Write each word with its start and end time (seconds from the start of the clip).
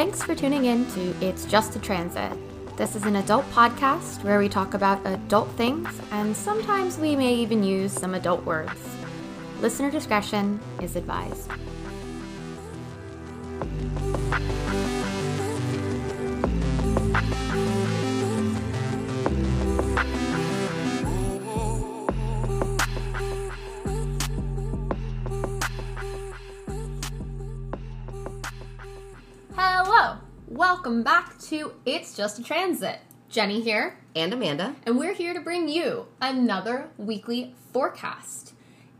Thanks 0.00 0.22
for 0.22 0.34
tuning 0.34 0.64
in 0.64 0.86
to 0.92 1.14
It's 1.20 1.44
Just 1.44 1.76
a 1.76 1.78
Transit. 1.78 2.32
This 2.78 2.96
is 2.96 3.02
an 3.02 3.16
adult 3.16 3.44
podcast 3.50 4.24
where 4.24 4.38
we 4.38 4.48
talk 4.48 4.72
about 4.72 5.06
adult 5.06 5.50
things 5.58 5.86
and 6.10 6.34
sometimes 6.34 6.96
we 6.96 7.14
may 7.14 7.34
even 7.34 7.62
use 7.62 7.92
some 7.92 8.14
adult 8.14 8.42
words. 8.46 8.72
Listener 9.60 9.90
discretion 9.90 10.58
is 10.80 10.96
advised. 10.96 11.50
Welcome 30.80 31.02
back 31.02 31.38
to 31.38 31.74
It's 31.84 32.16
Just 32.16 32.38
a 32.38 32.42
Transit. 32.42 33.00
Jenny 33.28 33.60
here, 33.60 33.98
and 34.16 34.32
Amanda. 34.32 34.76
and 34.86 34.98
we're 34.98 35.12
here 35.12 35.34
to 35.34 35.40
bring 35.40 35.68
you 35.68 36.06
another 36.22 36.88
weekly 36.96 37.54
forecast. 37.70 38.54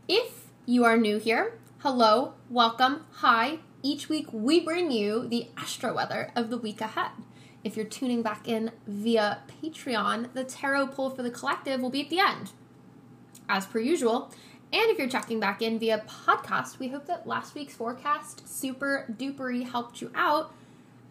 If 0.07 0.51
you 0.67 0.85
are 0.85 0.95
new 0.95 1.17
here, 1.17 1.57
hello, 1.79 2.35
welcome, 2.51 3.07
hi. 3.13 3.61
Each 3.81 4.09
week 4.09 4.27
we 4.31 4.59
bring 4.59 4.91
you 4.91 5.27
the 5.27 5.47
astro 5.57 5.95
weather 5.95 6.31
of 6.35 6.51
the 6.51 6.57
week 6.59 6.81
ahead. 6.81 7.13
If 7.63 7.75
you're 7.75 7.87
tuning 7.87 8.21
back 8.21 8.47
in 8.47 8.73
via 8.85 9.39
Patreon, 9.63 10.33
the 10.33 10.43
tarot 10.43 10.85
pull 10.89 11.09
for 11.09 11.23
the 11.23 11.31
collective 11.31 11.81
will 11.81 11.89
be 11.89 12.03
at 12.03 12.11
the 12.11 12.19
end, 12.19 12.51
as 13.49 13.65
per 13.65 13.79
usual. 13.79 14.31
And 14.71 14.91
if 14.91 14.99
you're 14.99 15.09
checking 15.09 15.39
back 15.39 15.63
in 15.63 15.79
via 15.79 16.03
podcast, 16.07 16.77
we 16.77 16.89
hope 16.89 17.07
that 17.07 17.25
last 17.25 17.55
week's 17.55 17.73
forecast 17.73 18.47
super 18.47 19.11
dupery 19.17 19.67
helped 19.67 19.99
you 19.99 20.11
out 20.13 20.53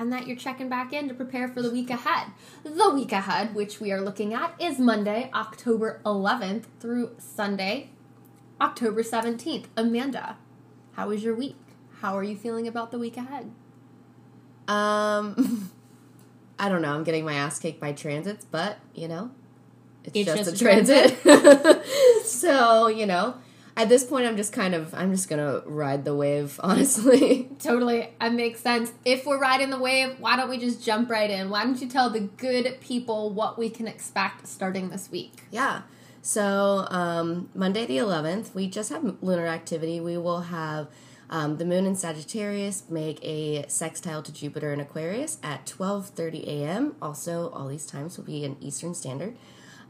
and 0.00 0.10
that 0.10 0.26
you're 0.26 0.36
checking 0.36 0.70
back 0.70 0.94
in 0.94 1.08
to 1.08 1.14
prepare 1.14 1.46
for 1.46 1.60
the 1.60 1.70
week 1.70 1.90
ahead. 1.90 2.28
The 2.64 2.88
week 2.88 3.12
ahead, 3.12 3.54
which 3.54 3.80
we 3.80 3.92
are 3.92 4.00
looking 4.00 4.32
at, 4.32 4.54
is 4.58 4.78
Monday, 4.78 5.30
October 5.34 6.00
11th 6.06 6.64
through 6.80 7.14
Sunday, 7.18 7.90
October 8.62 9.02
17th. 9.02 9.66
Amanda, 9.76 10.38
how 10.92 11.08
was 11.08 11.22
your 11.22 11.34
week? 11.34 11.58
How 12.00 12.16
are 12.16 12.24
you 12.24 12.34
feeling 12.34 12.66
about 12.66 12.92
the 12.92 12.98
week 12.98 13.18
ahead? 13.18 13.52
Um, 14.66 15.70
I 16.58 16.70
don't 16.70 16.80
know. 16.80 16.94
I'm 16.94 17.04
getting 17.04 17.26
my 17.26 17.34
ass 17.34 17.58
kicked 17.58 17.78
by 17.78 17.92
transits, 17.92 18.46
but 18.46 18.78
you 18.94 19.06
know, 19.06 19.30
it's, 20.04 20.16
It's 20.16 20.24
just, 20.24 20.50
just 20.50 20.62
a 20.62 20.64
a 20.64 20.66
transit. 20.66 21.84
so 22.24 22.86
you 22.86 23.04
know, 23.04 23.34
at 23.80 23.88
this 23.88 24.04
point, 24.04 24.26
I'm 24.26 24.36
just 24.36 24.52
kind 24.52 24.74
of, 24.74 24.92
I'm 24.94 25.10
just 25.10 25.28
gonna 25.28 25.62
ride 25.64 26.04
the 26.04 26.14
wave, 26.14 26.60
honestly. 26.62 27.48
Totally, 27.58 28.10
it 28.20 28.32
makes 28.32 28.60
sense. 28.60 28.92
If 29.04 29.24
we're 29.24 29.40
riding 29.40 29.70
the 29.70 29.78
wave, 29.78 30.16
why 30.18 30.36
don't 30.36 30.50
we 30.50 30.58
just 30.58 30.84
jump 30.84 31.10
right 31.10 31.30
in? 31.30 31.48
Why 31.48 31.64
don't 31.64 31.80
you 31.80 31.88
tell 31.88 32.10
the 32.10 32.20
good 32.20 32.78
people 32.80 33.30
what 33.30 33.58
we 33.58 33.70
can 33.70 33.88
expect 33.88 34.46
starting 34.46 34.90
this 34.90 35.10
week? 35.10 35.42
yeah. 35.50 35.82
So 36.22 36.86
um, 36.90 37.48
Monday 37.54 37.86
the 37.86 37.96
11th, 37.96 38.54
we 38.54 38.68
just 38.68 38.90
have 38.90 39.16
lunar 39.22 39.46
activity. 39.46 40.00
We 40.00 40.16
will 40.18 40.42
have. 40.42 40.88
Um, 41.32 41.58
the 41.58 41.64
moon 41.64 41.86
in 41.86 41.94
Sagittarius 41.94 42.82
make 42.90 43.20
a 43.22 43.64
sextile 43.68 44.20
to 44.20 44.32
Jupiter 44.32 44.72
in 44.72 44.80
Aquarius 44.80 45.38
at 45.44 45.64
12:30 45.64 46.44
a.m. 46.44 46.96
Also, 47.00 47.50
all 47.50 47.68
these 47.68 47.86
times 47.86 48.18
will 48.18 48.24
be 48.24 48.44
in 48.44 48.56
Eastern 48.60 48.94
Standard. 48.94 49.36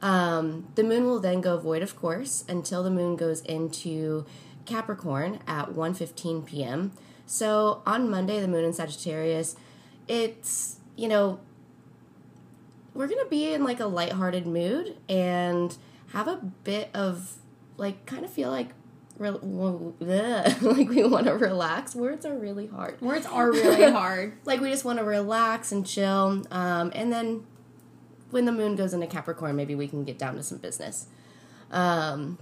Um, 0.03 0.69
the 0.77 0.83
moon 0.83 1.05
will 1.07 1.21
then 1.21 1.41
go 1.41 1.59
void, 1.59 1.83
of 1.83 1.97
course, 1.97 2.45
until 2.49 2.83
the 2.83 2.91
moon 2.91 3.17
goes 3.17 3.41
into 3.43 4.25
Capricorn 4.65 5.41
at 5.47 5.71
1:15 5.73 6.47
p.m. 6.47 6.93
So 7.27 7.83
on 7.87 8.11
Monday, 8.11 8.41
the 8.41 8.49
moon 8.49 8.65
in 8.65 8.73
Sagittarius, 8.73 9.57
it's 10.09 10.77
you 10.97 11.09
know 11.09 11.41
we're 12.95 13.07
gonna 13.09 13.27
be 13.27 13.53
in 13.53 13.63
like 13.65 13.81
a 13.81 13.87
lighthearted 13.87 14.47
mood 14.47 14.97
and 15.09 15.77
have 16.13 16.27
a 16.29 16.37
bit 16.65 16.91
of 16.95 17.37
like 17.77 18.05
kind 18.07 18.25
of 18.25 18.31
feel 18.33 18.51
like 18.51 18.71
re- 19.19 19.31
like 20.01 20.89
we 20.89 21.05
want 21.05 21.27
to 21.27 21.35
relax. 21.37 21.95
Words 21.95 22.25
are 22.27 22.35
really 22.35 22.67
hard 22.67 23.01
Words 23.01 23.27
are 23.27 23.51
really 23.53 23.91
hard. 23.93 24.33
like 24.45 24.61
we 24.61 24.71
just 24.71 24.85
want 24.85 24.99
to 24.99 25.05
relax 25.05 25.73
and 25.73 25.87
chill 25.87 26.43
um, 26.51 26.91
and 26.95 27.13
then 27.13 27.47
when 28.31 28.45
the 28.45 28.53
moon 28.53 28.77
goes 28.77 28.95
into 28.95 29.07
capricorn 29.07 29.57
maybe 29.57 29.75
we 29.75 29.89
can 29.89 30.05
get 30.05 30.19
down 30.19 30.37
to 30.37 30.43
some 30.43 30.59
business. 30.59 31.07
Um, 31.71 32.39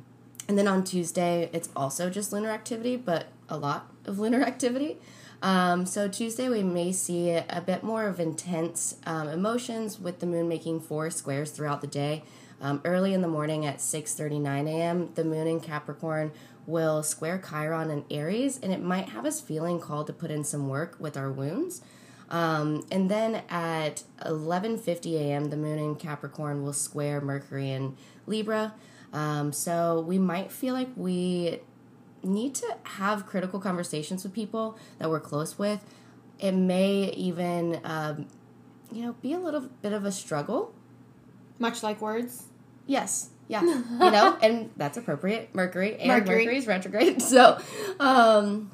and 0.48 0.56
then 0.56 0.66
on 0.66 0.84
tuesday 0.84 1.50
it's 1.52 1.68
also 1.76 2.08
just 2.10 2.32
lunar 2.32 2.50
activity 2.50 2.96
but 2.96 3.26
a 3.48 3.56
lot 3.56 3.92
of 4.04 4.18
lunar 4.18 4.42
activity. 4.52 4.98
Um, 5.40 5.86
so 5.86 6.08
tuesday 6.08 6.48
we 6.48 6.62
may 6.62 6.92
see 6.92 7.30
a 7.30 7.62
bit 7.64 7.82
more 7.82 8.06
of 8.06 8.18
intense 8.18 8.96
um, 9.06 9.28
emotions 9.28 9.98
with 9.98 10.20
the 10.20 10.26
moon 10.26 10.48
making 10.48 10.80
four 10.80 11.10
squares 11.10 11.50
throughout 11.50 11.80
the 11.80 11.86
day. 11.86 12.24
Um, 12.60 12.80
early 12.84 13.14
in 13.14 13.22
the 13.22 13.28
morning 13.28 13.64
at 13.66 13.78
6.39 13.78 14.68
a.m 14.68 15.12
the 15.14 15.24
moon 15.24 15.46
in 15.46 15.60
capricorn 15.60 16.32
will 16.66 17.02
square 17.02 17.38
chiron 17.38 17.90
and 17.90 18.04
aries 18.10 18.58
and 18.62 18.72
it 18.72 18.82
might 18.82 19.08
have 19.10 19.24
us 19.24 19.40
feeling 19.40 19.80
called 19.80 20.06
to 20.08 20.12
put 20.12 20.30
in 20.30 20.44
some 20.44 20.68
work 20.68 20.96
with 20.98 21.16
our 21.16 21.30
wounds 21.30 21.80
um, 22.30 22.84
and 22.90 23.10
then 23.10 23.42
at 23.48 24.02
11:50 24.24 25.14
a.m., 25.14 25.50
the 25.50 25.56
Moon 25.56 25.78
in 25.78 25.96
Capricorn 25.96 26.62
will 26.62 26.72
square 26.72 27.20
Mercury 27.20 27.70
in 27.70 27.96
Libra. 28.26 28.74
Um, 29.12 29.52
so 29.52 30.00
we 30.00 30.18
might 30.18 30.52
feel 30.52 30.74
like 30.74 30.88
we 30.94 31.60
need 32.22 32.54
to 32.56 32.76
have 32.82 33.26
critical 33.26 33.60
conversations 33.60 34.24
with 34.24 34.32
people 34.32 34.78
that 34.98 35.08
we're 35.08 35.20
close 35.20 35.58
with. 35.58 35.84
It 36.38 36.52
may 36.52 37.10
even, 37.10 37.80
um, 37.84 38.26
you 38.92 39.02
know, 39.02 39.12
be 39.14 39.32
a 39.32 39.38
little 39.38 39.68
bit 39.82 39.92
of 39.92 40.04
a 40.04 40.12
struggle. 40.12 40.74
Much 41.58 41.82
like 41.82 42.00
words. 42.00 42.44
Yes. 42.86 43.30
Yeah. 43.48 43.62
You 43.62 44.10
know, 44.10 44.36
and 44.42 44.70
that's 44.76 44.98
appropriate. 44.98 45.54
Mercury 45.54 45.96
and 45.98 46.08
Mercury. 46.08 46.44
Mercury's 46.44 46.66
retrograde. 46.66 47.22
So, 47.28 47.58
um, 47.98 48.70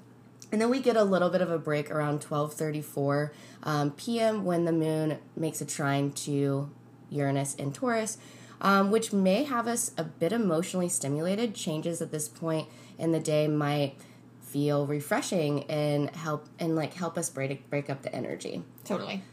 and 0.54 0.62
then 0.62 0.70
we 0.70 0.78
get 0.78 0.96
a 0.96 1.02
little 1.02 1.30
bit 1.30 1.40
of 1.40 1.50
a 1.50 1.58
break 1.58 1.90
around 1.90 2.20
12:34 2.20 3.30
um, 3.64 3.90
p.m. 3.90 4.44
when 4.44 4.64
the 4.66 4.72
moon 4.72 5.18
makes 5.34 5.60
a 5.60 5.66
trine 5.66 6.12
to 6.12 6.70
Uranus 7.10 7.56
and 7.58 7.74
Taurus, 7.74 8.18
um, 8.60 8.92
which 8.92 9.12
may 9.12 9.42
have 9.42 9.66
us 9.66 9.90
a 9.98 10.04
bit 10.04 10.30
emotionally 10.30 10.88
stimulated. 10.88 11.56
Changes 11.56 12.00
at 12.00 12.12
this 12.12 12.28
point 12.28 12.68
in 13.00 13.10
the 13.10 13.18
day 13.18 13.48
might 13.48 13.96
feel 14.40 14.86
refreshing 14.86 15.64
and 15.64 16.10
help 16.10 16.46
and 16.60 16.76
like 16.76 16.94
help 16.94 17.18
us 17.18 17.28
break 17.30 17.68
break 17.68 17.90
up 17.90 18.02
the 18.02 18.14
energy. 18.14 18.62
Totally. 18.84 19.24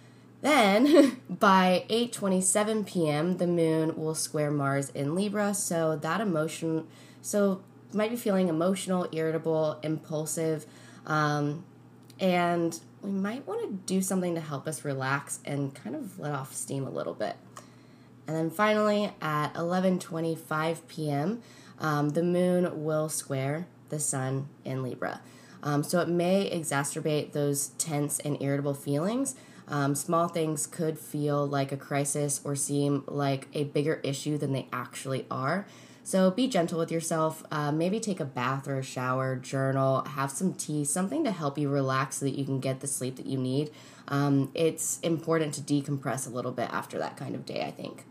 Then 0.42 1.22
by 1.30 1.86
8:27 1.88 2.88
p.m., 2.88 3.38
the 3.38 3.46
moon 3.46 3.96
will 3.96 4.16
square 4.16 4.50
Mars 4.50 4.90
in 4.90 5.14
Libra, 5.14 5.54
so 5.54 5.96
that 5.98 6.20
emotion 6.20 6.88
so 7.22 7.62
might 7.94 8.10
be 8.10 8.18
feeling 8.18 8.48
emotional, 8.48 9.08
irritable, 9.12 9.78
impulsive, 9.84 10.66
um, 11.06 11.64
and 12.20 12.80
we 13.02 13.12
might 13.12 13.48
want 13.48 13.62
to 13.62 13.94
do 13.94 14.02
something 14.02 14.36
to 14.36 14.42
help 14.42 14.68
us 14.68 14.86
relax 14.86 15.40
and 15.46 15.74
kind 15.74 15.96
of 15.96 16.20
let 16.20 16.34
off 16.34 16.54
steam 16.54 16.86
a 16.86 16.90
little 16.90 17.14
bit. 17.14 17.36
And 18.28 18.36
then 18.36 18.50
finally, 18.50 19.12
at 19.22 19.54
11:25 19.56 20.88
p.m., 20.88 21.42
um, 21.80 22.10
the 22.10 22.24
moon 22.24 22.84
will 22.84 23.10
square 23.10 23.68
the 23.90 24.00
sun 24.00 24.48
in 24.64 24.84
Libra. 24.84 25.22
Um, 25.64 25.84
so 25.84 26.00
it 26.00 26.08
may 26.08 26.50
exacerbate 26.50 27.34
those 27.34 27.70
tense 27.78 28.20
and 28.20 28.42
irritable 28.42 28.74
feelings. 28.74 29.36
Um, 29.68 29.96
small 29.96 30.28
things 30.28 30.68
could 30.68 31.00
feel 31.00 31.48
like 31.48 31.72
a 31.72 31.78
crisis 31.78 32.42
or 32.44 32.56
seem 32.56 33.04
like 33.08 33.48
a 33.54 33.66
bigger 33.66 34.02
issue 34.04 34.38
than 34.38 34.54
they 34.54 34.68
actually 34.74 35.26
are. 35.32 35.66
So 36.04 36.32
be 36.32 36.48
gentle 36.48 36.80
with 36.80 36.92
yourself. 36.92 37.44
Uh, 37.52 37.72
maybe 37.72 38.00
take 38.00 38.20
a 38.20 38.26
bath 38.26 38.68
or 38.68 38.80
a 38.80 38.84
shower, 38.84 39.36
journal, 39.36 40.04
have 40.04 40.32
some 40.32 40.54
tea, 40.54 40.84
something 40.84 41.24
to 41.24 41.32
help 41.32 41.58
you 41.58 41.70
relax 41.70 42.18
so 42.18 42.26
that 42.26 42.38
you 42.38 42.46
can 42.46 42.60
get 42.60 42.80
the 42.80 42.88
sleep 42.88 43.18
that 43.18 43.26
you 43.26 43.38
need. 43.38 43.72
Um, 44.08 44.52
it's 44.54 45.00
important 45.02 45.54
to 45.56 45.62
decompress 45.62 46.28
a 46.28 46.32
little 46.32 46.52
bit 46.52 46.70
after 46.72 46.98
that 47.00 47.18
kind 47.18 47.36
of 47.36 47.46
day, 47.46 47.64
I 47.64 47.72
think. 47.72 48.06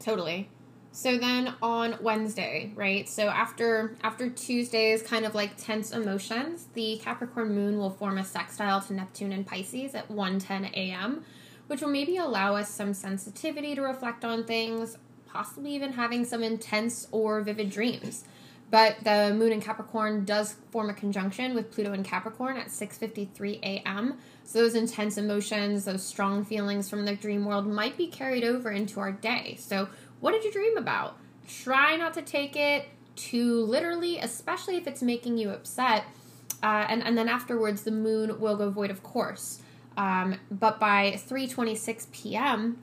Totally. 0.00 0.48
So 0.92 1.18
then 1.18 1.54
on 1.60 1.96
Wednesday, 2.00 2.72
right? 2.76 3.08
So 3.08 3.26
after 3.26 3.96
after 4.04 4.30
Tuesday's 4.30 5.02
kind 5.02 5.24
of 5.24 5.34
like 5.34 5.56
tense 5.56 5.90
emotions, 5.90 6.68
the 6.74 7.00
Capricorn 7.02 7.52
moon 7.52 7.78
will 7.78 7.90
form 7.90 8.16
a 8.16 8.24
sextile 8.24 8.80
to 8.82 8.94
Neptune 8.94 9.32
and 9.32 9.44
Pisces 9.44 9.96
at 9.96 10.08
1:10 10.08 10.72
a.m., 10.72 11.24
which 11.66 11.80
will 11.80 11.88
maybe 11.88 12.16
allow 12.16 12.54
us 12.54 12.70
some 12.70 12.94
sensitivity 12.94 13.74
to 13.74 13.82
reflect 13.82 14.24
on 14.24 14.44
things, 14.44 14.96
possibly 15.34 15.74
even 15.74 15.92
having 15.92 16.24
some 16.24 16.42
intense 16.42 17.08
or 17.10 17.40
vivid 17.42 17.68
dreams. 17.68 18.24
But 18.70 18.96
the 19.04 19.34
moon 19.36 19.52
in 19.52 19.60
Capricorn 19.60 20.24
does 20.24 20.56
form 20.70 20.88
a 20.88 20.94
conjunction 20.94 21.54
with 21.54 21.70
Pluto 21.70 21.92
in 21.92 22.02
Capricorn 22.02 22.56
at 22.56 22.68
6:53 22.68 23.60
a.m. 23.62 24.18
So 24.44 24.60
those 24.60 24.74
intense 24.74 25.18
emotions, 25.18 25.84
those 25.84 26.02
strong 26.04 26.44
feelings 26.44 26.88
from 26.88 27.04
the 27.04 27.14
dream 27.14 27.44
world 27.44 27.66
might 27.66 27.96
be 27.96 28.06
carried 28.06 28.44
over 28.44 28.70
into 28.70 29.00
our 29.00 29.12
day. 29.12 29.56
So 29.60 29.88
what 30.20 30.32
did 30.32 30.44
you 30.44 30.52
dream 30.52 30.76
about? 30.76 31.16
Try 31.46 31.96
not 31.96 32.14
to 32.14 32.22
take 32.22 32.56
it 32.56 32.88
too 33.16 33.60
literally, 33.64 34.18
especially 34.18 34.76
if 34.76 34.86
it's 34.86 35.02
making 35.02 35.38
you 35.38 35.50
upset. 35.50 36.04
Uh, 36.62 36.86
and, 36.88 37.02
and 37.02 37.18
then 37.18 37.28
afterwards, 37.28 37.82
the 37.82 37.90
moon 37.90 38.40
will 38.40 38.56
go 38.56 38.70
void, 38.70 38.90
of 38.90 39.02
course. 39.02 39.60
Um, 39.96 40.36
but 40.50 40.80
by 40.80 41.12
3:26 41.12 42.10
p.m., 42.10 42.82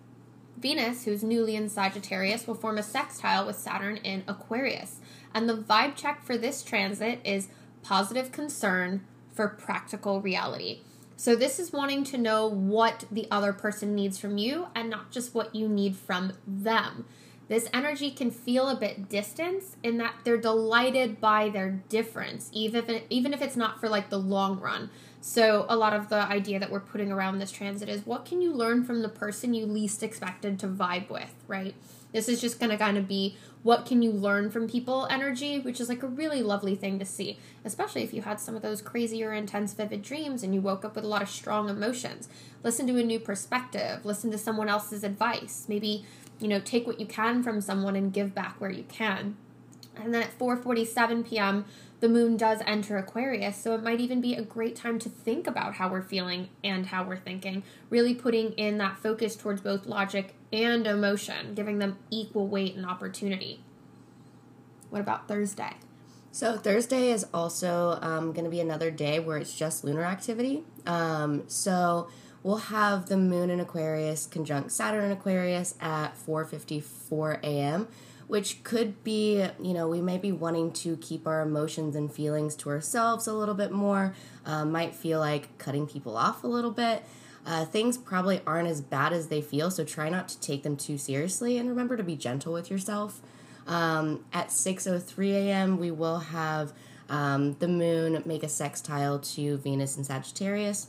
Venus, 0.62 1.06
who's 1.06 1.24
newly 1.24 1.56
in 1.56 1.70
Sagittarius, 1.70 2.48
will 2.48 2.56
form 2.56 2.78
a 2.78 2.84
sextile 2.84 3.46
with 3.46 3.58
Saturn 3.58 3.98
in 3.98 4.24
Aquarius. 4.28 5.00
And 5.34 5.50
the 5.50 5.58
vibe 5.58 5.96
check 5.96 6.24
for 6.24 6.38
this 6.38 6.64
transit 6.64 7.20
is 7.24 7.50
positive 7.84 8.32
concern 8.32 9.06
for 9.34 9.48
practical 9.48 10.22
reality. 10.22 10.82
So, 11.16 11.36
this 11.36 11.60
is 11.60 11.72
wanting 11.72 12.04
to 12.06 12.18
know 12.18 12.48
what 12.48 13.06
the 13.12 13.28
other 13.30 13.54
person 13.54 13.94
needs 13.94 14.18
from 14.18 14.38
you 14.38 14.68
and 14.74 14.90
not 14.90 15.12
just 15.12 15.36
what 15.36 15.54
you 15.54 15.70
need 15.70 15.96
from 15.96 16.34
them. 16.48 17.06
This 17.48 17.70
energy 17.74 18.12
can 18.12 18.32
feel 18.32 18.70
a 18.70 18.80
bit 18.80 19.10
distant 19.10 19.64
in 19.84 19.98
that 19.98 20.16
they're 20.24 20.38
delighted 20.38 21.20
by 21.20 21.50
their 21.50 21.84
difference, 21.90 22.50
even 22.54 22.82
if, 22.82 22.90
it, 22.90 23.06
even 23.10 23.34
if 23.34 23.42
it's 23.42 23.58
not 23.58 23.80
for 23.80 23.90
like 23.90 24.10
the 24.10 24.18
long 24.18 24.60
run. 24.60 24.90
So, 25.24 25.68
a 25.70 25.76
lot 25.76 25.94
of 25.94 26.10
the 26.10 26.16
idea 26.16 26.60
that 26.60 26.72
we're 26.72 26.80
putting 26.80 27.12
around 27.12 27.38
this 27.38 27.52
transit 27.52 27.88
is 27.88 28.08
what 28.08 28.26
can 28.26 28.42
you 28.42 28.52
learn 28.52 28.84
from 28.84 29.04
the 29.04 29.10
person 29.10 29.54
you 29.54 29.68
least 29.68 30.02
expected 30.02 30.58
to 30.60 30.68
vibe 30.68 31.12
with, 31.12 31.36
right? 31.48 31.76
This 32.12 32.28
is 32.28 32.42
just 32.42 32.60
going 32.60 32.72
to 32.72 32.78
kind 32.78 32.98
of 32.98 33.08
be 33.08 33.38
what 33.62 33.86
can 33.86 34.02
you 34.02 34.12
learn 34.12 34.50
from 34.50 34.68
people 34.68 35.08
energy, 35.12 35.60
which 35.60 35.80
is 35.80 35.90
like 35.90 36.02
a 36.02 36.08
really 36.08 36.42
lovely 36.42 36.74
thing 36.74 36.98
to 36.98 37.06
see, 37.06 37.38
especially 37.64 38.02
if 38.02 38.16
you 38.16 38.24
had 38.24 38.40
some 38.40 38.56
of 38.56 38.64
those 38.64 38.82
crazy 38.82 39.24
or 39.24 39.32
intense, 39.32 39.74
vivid 39.74 40.02
dreams 40.02 40.42
and 40.42 40.56
you 40.56 40.62
woke 40.62 40.84
up 40.84 40.96
with 40.96 41.06
a 41.06 41.08
lot 41.08 41.22
of 41.22 41.30
strong 41.30 41.70
emotions. 41.70 42.28
Listen 42.64 42.88
to 42.88 42.98
a 42.98 43.04
new 43.04 43.20
perspective, 43.20 44.04
listen 44.04 44.32
to 44.32 44.40
someone 44.40 44.70
else's 44.70 45.04
advice. 45.04 45.68
Maybe, 45.70 46.04
you 46.40 46.48
know, 46.48 46.60
take 46.60 46.88
what 46.88 47.00
you 47.00 47.06
can 47.06 47.44
from 47.44 47.62
someone 47.62 47.96
and 47.96 48.12
give 48.12 48.34
back 48.34 48.60
where 48.60 48.72
you 48.72 48.86
can. 48.90 49.38
And 49.96 50.14
then 50.14 50.24
at 50.24 50.38
4:47 50.40 51.28
p.m., 51.28 51.66
the 52.02 52.10
moon 52.10 52.36
does 52.36 52.62
enter 52.66 52.98
Aquarius, 52.98 53.56
so 53.56 53.76
it 53.76 53.84
might 53.84 54.02
even 54.02 54.22
be 54.22 54.34
a 54.34 54.42
great 54.42 54.76
time 54.76 54.98
to 55.00 55.08
think 55.08 55.46
about 55.46 55.76
how 55.76 55.88
we're 55.88 56.02
feeling 56.02 56.50
and 56.64 56.88
how 56.88 57.04
we're 57.04 57.16
thinking, 57.16 57.64
really 57.92 58.16
putting 58.16 58.54
in 58.54 58.80
that 58.80 58.98
focus 58.98 59.36
towards 59.36 59.62
both 59.62 59.86
logic 59.86 60.34
and 60.52 60.88
emotion, 60.88 61.54
giving 61.54 61.78
them 61.78 62.00
equal 62.10 62.48
weight 62.48 62.76
and 62.76 62.88
opportunity. 62.88 63.64
What 64.90 65.00
about 65.00 65.28
Thursday? 65.28 65.76
So 66.32 66.58
Thursday 66.58 67.12
is 67.12 67.26
also 67.34 68.00
um, 68.02 68.34
going 68.34 68.46
to 68.46 68.50
be 68.50 68.62
another 68.62 68.90
day 68.90 69.20
where 69.20 69.38
it's 69.38 69.56
just 69.56 69.84
lunar 69.84 70.04
activity. 70.04 70.64
Um, 70.88 71.44
so 71.48 72.10
we'll 72.44 72.58
have 72.58 73.08
the 73.08 73.18
moon 73.18 73.50
in 73.50 73.60
Aquarius 73.60 74.26
conjunct 74.26 74.72
Saturn 74.72 75.06
in 75.06 75.12
Aquarius 75.12 75.76
at 75.82 76.16
4:54 76.16 77.40
a.m 77.44 77.88
which 78.32 78.64
could 78.64 79.04
be, 79.04 79.46
you 79.62 79.74
know, 79.74 79.90
we 79.90 80.00
might 80.00 80.22
be 80.22 80.32
wanting 80.32 80.72
to 80.72 80.96
keep 81.02 81.28
our 81.28 81.42
emotions 81.42 81.98
and 81.98 82.10
feelings 82.10 82.56
to 82.56 82.70
ourselves 82.70 83.28
a 83.28 83.34
little 83.34 83.54
bit 83.54 83.74
more, 83.74 84.16
uh, 84.46 84.64
might 84.64 84.96
feel 84.96 85.20
like 85.20 85.58
cutting 85.58 85.86
people 85.86 86.16
off 86.16 86.46
a 86.46 86.48
little 86.48 86.72
bit. 86.72 87.04
Uh, 87.46 87.66
things 87.66 87.98
probably 87.98 88.40
aren't 88.48 88.70
as 88.70 88.80
bad 88.80 89.12
as 89.12 89.28
they 89.28 89.42
feel, 89.42 89.70
so 89.70 89.84
try 89.84 90.08
not 90.08 90.30
to 90.30 90.40
take 90.40 90.64
them 90.64 90.78
too 90.78 90.98
seriously 90.98 91.58
and 91.58 91.68
remember 91.68 91.98
to 91.98 92.04
be 92.04 92.16
gentle 92.16 92.54
with 92.54 92.72
yourself. 92.72 93.20
Um, 93.68 94.24
at 94.32 94.48
6.03 94.48 95.34
a.m., 95.34 95.78
we 95.78 95.92
will 95.92 96.20
have 96.20 96.72
um, 97.10 97.58
the 97.60 97.68
moon 97.68 98.24
make 98.26 98.44
a 98.44 98.50
sextile 98.50 99.20
to 99.20 99.58
Venus 99.58 99.98
and 99.98 100.06
Sagittarius. 100.06 100.88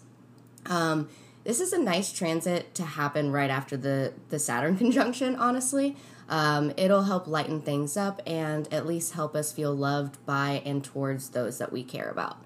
Um, 0.67 1.09
this 1.45 1.61
is 1.61 1.73
a 1.73 1.79
nice 1.79 2.13
transit 2.13 2.75
to 2.77 2.85
happen 2.85 3.33
right 3.33 3.51
after 3.51 3.77
the, 3.77 4.13
the 4.29 4.39
Saturn 4.39 4.77
conjunction, 4.79 5.37
honestly. 5.37 5.97
Um, 6.29 6.73
it'll 6.77 7.03
help 7.03 7.27
lighten 7.27 7.61
things 7.61 7.97
up 7.97 8.23
and 8.27 8.73
at 8.73 8.87
least 8.87 9.13
help 9.13 9.35
us 9.35 9.53
feel 9.53 9.75
loved 9.75 10.25
by 10.25 10.63
and 10.65 10.83
towards 10.83 11.31
those 11.31 11.59
that 11.59 11.73
we 11.73 11.83
care 11.83 12.09
about. 12.09 12.39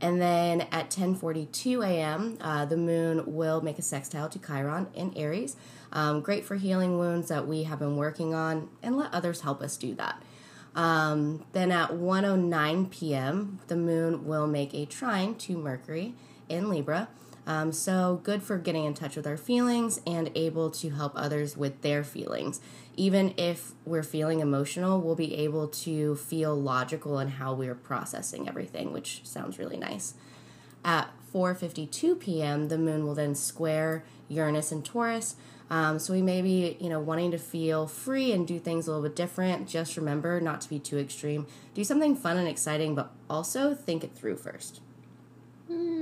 And 0.00 0.20
then 0.20 0.62
at 0.70 0.90
10:42 0.90 1.84
a.m., 1.84 2.38
uh, 2.40 2.64
the 2.64 2.76
moon 2.76 3.34
will 3.34 3.60
make 3.60 3.78
a 3.78 3.82
sextile 3.82 4.28
to 4.28 4.38
Chiron 4.38 4.86
in 4.94 5.12
Aries. 5.16 5.56
Um, 5.92 6.20
great 6.20 6.44
for 6.44 6.56
healing 6.56 6.98
wounds 6.98 7.28
that 7.28 7.48
we 7.48 7.64
have 7.64 7.80
been 7.80 7.96
working 7.96 8.34
on, 8.34 8.68
and 8.82 8.96
let 8.96 9.12
others 9.12 9.40
help 9.40 9.60
us 9.60 9.76
do 9.76 9.94
that. 9.94 10.22
Um, 10.76 11.44
then 11.52 11.72
at 11.72 11.90
1:09 11.90 12.90
p.m., 12.90 13.58
the 13.66 13.76
moon 13.76 14.24
will 14.24 14.46
make 14.46 14.72
a 14.72 14.86
trine 14.86 15.34
to 15.36 15.58
Mercury 15.58 16.14
in 16.48 16.68
Libra. 16.68 17.08
Um, 17.48 17.72
so 17.72 18.20
good 18.22 18.44
for 18.44 18.58
getting 18.58 18.84
in 18.84 18.94
touch 18.94 19.16
with 19.16 19.26
our 19.26 19.38
feelings 19.38 20.00
and 20.06 20.30
able 20.36 20.70
to 20.70 20.90
help 20.90 21.12
others 21.16 21.56
with 21.56 21.82
their 21.82 22.04
feelings 22.04 22.60
even 22.98 23.32
if 23.36 23.72
we're 23.86 24.02
feeling 24.02 24.40
emotional, 24.40 25.00
we'll 25.00 25.14
be 25.14 25.36
able 25.36 25.68
to 25.68 26.16
feel 26.16 26.60
logical 26.60 27.20
in 27.20 27.28
how 27.28 27.54
we're 27.54 27.76
processing 27.76 28.48
everything, 28.48 28.92
which 28.92 29.20
sounds 29.24 29.56
really 29.56 29.76
nice. 29.76 30.14
At 30.84 31.08
4:52 31.32 32.18
p.m., 32.18 32.68
the 32.68 32.76
moon 32.76 33.06
will 33.06 33.14
then 33.14 33.36
square 33.36 34.02
Uranus 34.28 34.72
and 34.72 34.84
Taurus. 34.84 35.36
Um, 35.70 36.00
so 36.00 36.12
we 36.12 36.22
may 36.22 36.42
be, 36.42 36.76
you 36.80 36.88
know, 36.88 36.98
wanting 36.98 37.30
to 37.30 37.38
feel 37.38 37.86
free 37.86 38.32
and 38.32 38.48
do 38.48 38.58
things 38.58 38.88
a 38.88 38.90
little 38.90 39.04
bit 39.04 39.14
different. 39.14 39.68
Just 39.68 39.96
remember 39.96 40.40
not 40.40 40.60
to 40.62 40.68
be 40.68 40.80
too 40.80 40.98
extreme. 40.98 41.46
Do 41.74 41.84
something 41.84 42.16
fun 42.16 42.36
and 42.36 42.48
exciting, 42.48 42.96
but 42.96 43.12
also 43.30 43.74
think 43.74 44.02
it 44.02 44.12
through 44.16 44.38
first. 44.38 44.80
Mm, 45.70 45.97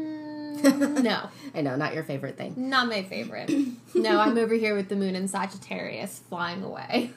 no. 1.03 1.29
I 1.55 1.61
know, 1.63 1.77
not 1.77 1.95
your 1.95 2.05
favorite 2.05 2.37
thing. 2.37 2.55
Not 2.57 2.89
my 2.89 3.03
favorite. 3.03 3.51
no, 3.95 4.21
I'm 4.21 4.37
over 4.39 4.55
here 4.55 4.75
with 4.75 4.89
the 4.89 4.97
moon 4.97 5.15
in 5.15 5.29
Sagittarius 5.29 6.21
flying 6.29 6.63
away. 6.63 7.11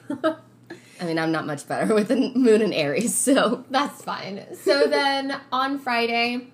I 1.00 1.04
mean, 1.04 1.18
I'm 1.18 1.32
not 1.32 1.46
much 1.46 1.66
better 1.66 1.94
with 1.94 2.08
the 2.08 2.16
moon 2.16 2.60
in 2.60 2.72
Aries, 2.72 3.14
so. 3.14 3.64
That's 3.70 4.02
fine. 4.02 4.44
So 4.54 4.86
then 4.86 5.40
on 5.50 5.78
Friday, 5.78 6.48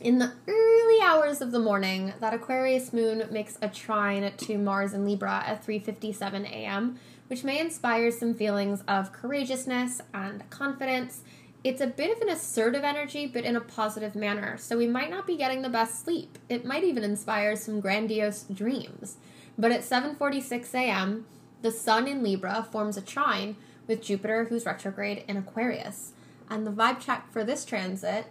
in 0.00 0.18
the 0.18 0.32
early 0.46 1.00
hours 1.02 1.40
of 1.40 1.50
the 1.52 1.58
morning, 1.58 2.12
that 2.20 2.34
Aquarius 2.34 2.92
moon 2.92 3.26
makes 3.30 3.56
a 3.62 3.68
trine 3.68 4.30
to 4.36 4.58
Mars 4.58 4.92
in 4.92 5.06
Libra 5.06 5.42
at 5.46 5.64
3:57 5.66 6.44
a.m., 6.44 6.98
which 7.28 7.42
may 7.42 7.58
inspire 7.58 8.10
some 8.10 8.34
feelings 8.34 8.82
of 8.86 9.12
courageousness 9.12 10.02
and 10.12 10.48
confidence 10.50 11.22
it's 11.64 11.80
a 11.80 11.86
bit 11.86 12.14
of 12.14 12.22
an 12.22 12.28
assertive 12.28 12.84
energy, 12.84 13.26
but 13.26 13.44
in 13.44 13.56
a 13.56 13.60
positive 13.60 14.14
manner, 14.14 14.56
so 14.56 14.76
we 14.76 14.86
might 14.86 15.10
not 15.10 15.26
be 15.26 15.36
getting 15.36 15.62
the 15.62 15.68
best 15.68 16.04
sleep. 16.04 16.38
It 16.48 16.64
might 16.64 16.84
even 16.84 17.04
inspire 17.04 17.56
some 17.56 17.80
grandiose 17.80 18.44
dreams. 18.44 19.16
But 19.58 19.72
at 19.72 19.80
7:46 19.80 20.74
a.m., 20.74 21.26
the 21.62 21.70
sun 21.72 22.06
in 22.06 22.22
Libra 22.22 22.66
forms 22.70 22.96
a 22.96 23.02
trine 23.02 23.56
with 23.86 24.02
Jupiter 24.02 24.44
who's 24.44 24.66
retrograde 24.66 25.24
in 25.26 25.36
Aquarius. 25.36 26.12
And 26.48 26.66
the 26.66 26.70
vibe 26.70 27.00
check 27.00 27.32
for 27.32 27.42
this 27.42 27.64
transit 27.64 28.26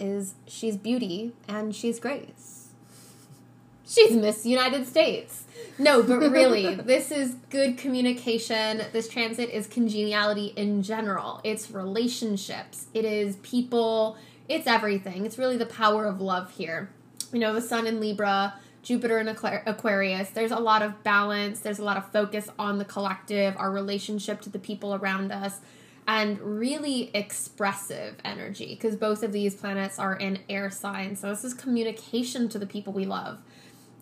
is 0.00 0.34
she's 0.46 0.76
beauty 0.76 1.34
and 1.46 1.74
she's 1.74 1.98
grace 1.98 2.67
she's 3.88 4.12
Miss 4.12 4.44
United 4.44 4.86
States. 4.86 5.44
No, 5.78 6.02
but 6.02 6.18
really, 6.18 6.74
this 6.74 7.10
is 7.10 7.34
good 7.50 7.78
communication. 7.78 8.82
This 8.92 9.08
transit 9.08 9.50
is 9.50 9.66
congeniality 9.66 10.52
in 10.56 10.82
general. 10.82 11.40
It's 11.44 11.70
relationships, 11.70 12.86
it 12.94 13.04
is 13.04 13.36
people, 13.36 14.16
it's 14.48 14.66
everything. 14.66 15.24
It's 15.24 15.38
really 15.38 15.56
the 15.56 15.66
power 15.66 16.04
of 16.06 16.20
love 16.20 16.52
here. 16.52 16.90
You 17.32 17.40
know, 17.40 17.52
the 17.52 17.60
sun 17.60 17.86
in 17.86 18.00
Libra, 18.00 18.54
Jupiter 18.82 19.18
in 19.18 19.28
Aquarius, 19.28 20.30
there's 20.30 20.50
a 20.50 20.58
lot 20.58 20.82
of 20.82 21.02
balance, 21.02 21.60
there's 21.60 21.78
a 21.78 21.84
lot 21.84 21.96
of 21.96 22.10
focus 22.10 22.48
on 22.58 22.78
the 22.78 22.84
collective, 22.84 23.54
our 23.58 23.70
relationship 23.70 24.40
to 24.42 24.50
the 24.50 24.58
people 24.58 24.94
around 24.94 25.30
us, 25.30 25.60
and 26.06 26.40
really 26.40 27.10
expressive 27.14 28.16
energy 28.24 28.74
because 28.74 28.96
both 28.96 29.22
of 29.22 29.30
these 29.30 29.54
planets 29.54 29.98
are 29.98 30.16
in 30.16 30.38
air 30.48 30.70
signs. 30.70 31.20
So, 31.20 31.28
this 31.28 31.44
is 31.44 31.52
communication 31.52 32.48
to 32.48 32.58
the 32.58 32.66
people 32.66 32.94
we 32.94 33.04
love. 33.04 33.40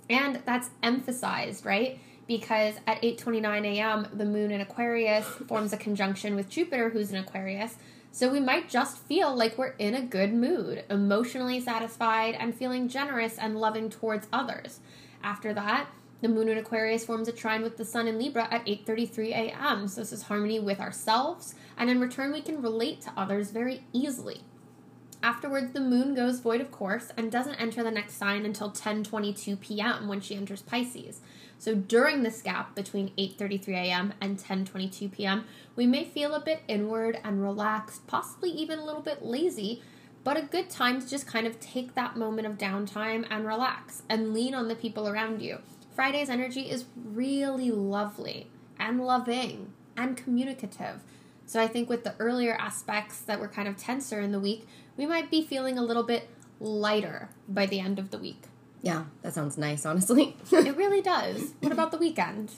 And 0.08 0.42
that's 0.44 0.70
emphasized, 0.82 1.64
right? 1.64 1.98
Because 2.26 2.75
at 2.86 3.02
8:29 3.02 3.64
a.m., 3.64 4.08
the 4.12 4.25
moon 4.25 4.50
in 4.50 4.60
Aquarius 4.60 5.26
forms 5.26 5.72
a 5.72 5.76
conjunction 5.76 6.34
with 6.34 6.48
Jupiter 6.48 6.90
who's 6.90 7.12
in 7.12 7.18
Aquarius. 7.18 7.76
So 8.12 8.30
we 8.30 8.40
might 8.40 8.70
just 8.70 8.98
feel 8.98 9.34
like 9.34 9.58
we're 9.58 9.75
in 9.78 9.94
a 9.94 10.00
good 10.00 10.32
mood, 10.32 10.84
emotionally 10.88 11.60
satisfied 11.60 12.34
and 12.34 12.54
feeling 12.54 12.88
generous 12.88 13.36
and 13.36 13.60
loving 13.60 13.90
towards 13.90 14.26
others. 14.32 14.80
After 15.22 15.52
that, 15.52 15.88
the 16.22 16.28
moon 16.28 16.48
in 16.48 16.56
Aquarius 16.56 17.04
forms 17.04 17.28
a 17.28 17.32
trine 17.32 17.62
with 17.62 17.76
the 17.76 17.84
sun 17.84 18.08
in 18.08 18.18
Libra 18.18 18.48
at 18.50 18.64
8:33 18.64 19.32
a.m. 19.32 19.86
So 19.86 20.00
this 20.00 20.12
is 20.12 20.22
harmony 20.22 20.58
with 20.58 20.80
ourselves, 20.80 21.54
and 21.76 21.90
in 21.90 22.00
return 22.00 22.32
we 22.32 22.40
can 22.40 22.62
relate 22.62 23.02
to 23.02 23.12
others 23.16 23.50
very 23.50 23.84
easily. 23.92 24.40
Afterwards, 25.26 25.73
the 25.73 25.80
moon 25.80 26.14
goes 26.14 26.38
void 26.38 26.61
of 26.61 26.71
course 26.71 27.11
and 27.16 27.33
doesn't 27.33 27.56
enter 27.56 27.83
the 27.83 27.90
next 27.90 28.14
sign 28.14 28.47
until 28.47 28.71
10:22 28.71 29.59
p.m. 29.59 30.06
when 30.06 30.21
she 30.21 30.37
enters 30.37 30.62
Pisces. 30.62 31.21
So 31.59 31.75
during 31.75 32.23
this 32.23 32.40
gap 32.42 32.76
between 32.76 33.11
8:33 33.18 33.68
a.m. 33.71 34.14
and 34.21 34.38
10:22 34.38 35.11
p.m., 35.11 35.45
we 35.75 35.85
may 35.85 36.04
feel 36.04 36.33
a 36.33 36.40
bit 36.40 36.62
inward 36.68 37.18
and 37.25 37.42
relaxed, 37.42 38.06
possibly 38.06 38.50
even 38.50 38.78
a 38.78 38.85
little 38.85 39.02
bit 39.02 39.21
lazy, 39.21 39.83
but 40.23 40.37
a 40.37 40.42
good 40.42 40.71
time 40.71 41.00
to 41.00 41.09
just 41.09 41.26
kind 41.26 41.49
of 41.49 41.59
take 41.59 41.97
that 41.97 42.16
moment 42.16 42.47
of 42.47 42.56
downtime 42.56 43.26
and 43.28 43.49
relax 43.49 44.04
and 44.09 44.33
lean 44.33 44.54
on 44.54 44.68
the 44.68 44.76
people 44.76 45.09
around 45.09 45.42
you. 45.42 45.59
Friday's 45.97 46.30
energy 46.30 46.71
is 46.71 46.85
really 46.95 47.73
lovely 47.73 48.47
and 48.78 49.00
loving 49.00 49.73
and 49.97 50.16
communicative. 50.16 51.00
So 51.46 51.60
I 51.60 51.68
think 51.68 51.88
with 51.88 52.04
the 52.04 52.14
earlier 52.18 52.54
aspects 52.54 53.20
that 53.20 53.40
were 53.40 53.48
kind 53.48 53.68
of 53.68 53.76
tenser 53.76 54.20
in 54.20 54.32
the 54.32 54.40
week, 54.40 54.66
we 54.96 55.06
might 55.06 55.30
be 55.30 55.42
feeling 55.42 55.78
a 55.78 55.82
little 55.82 56.02
bit 56.02 56.28
lighter 56.58 57.28
by 57.48 57.66
the 57.66 57.80
end 57.80 57.98
of 57.98 58.10
the 58.10 58.18
week. 58.18 58.42
Yeah, 58.82 59.04
that 59.22 59.34
sounds 59.34 59.56
nice, 59.56 59.86
honestly. 59.86 60.36
it 60.52 60.76
really 60.76 61.00
does. 61.00 61.52
What 61.60 61.72
about 61.72 61.92
the 61.92 61.98
weekend? 61.98 62.52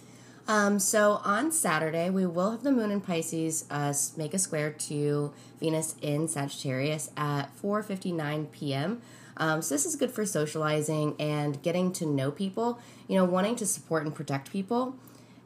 Um, 0.47 0.79
so 0.79 1.21
on 1.25 1.53
Saturday, 1.53 2.09
we 2.09 2.25
will 2.25 2.53
have 2.53 2.63
the 2.63 2.73
moon 2.73 2.91
in 2.91 3.03
Pisces 3.03 3.67
uh, 3.71 3.93
make 4.17 4.33
a 4.33 4.39
square 4.39 4.71
to 4.71 5.33
Venus 5.61 5.95
in 6.01 6.27
Sagittarius 6.27 7.11
at 7.19 7.55
4:59 7.63 8.51
p.m. 8.51 9.03
Um, 9.37 9.61
so 9.61 9.75
this 9.75 9.85
is 9.85 9.95
good 9.95 10.11
for 10.11 10.25
socializing 10.25 11.15
and 11.21 11.63
getting 11.63 11.93
to 11.93 12.07
know 12.07 12.31
people. 12.31 12.81
You 13.09 13.17
know, 13.17 13.27
wanting 13.27 13.57
to 13.57 13.67
support 13.67 14.07
and 14.07 14.15
protect 14.15 14.51
people. 14.51 14.97